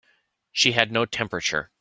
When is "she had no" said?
0.51-1.05